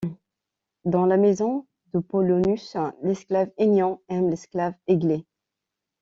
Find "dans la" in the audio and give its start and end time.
0.83-1.15